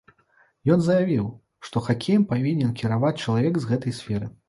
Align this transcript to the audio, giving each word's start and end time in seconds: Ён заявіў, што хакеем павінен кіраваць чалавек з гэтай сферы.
Ён 0.75 0.79
заявіў, 0.87 1.27
што 1.69 1.85
хакеем 1.89 2.25
павінен 2.35 2.75
кіраваць 2.83 3.17
чалавек 3.23 3.55
з 3.65 3.75
гэтай 3.75 3.93
сферы. 4.03 4.37